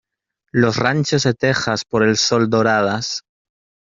Los 0.51 0.77
ranchos 0.77 1.21
de 1.25 1.35
tejas 1.35 1.85
por 1.85 2.01
el 2.01 2.17
sol 2.17 2.49
doradas. 2.49 3.21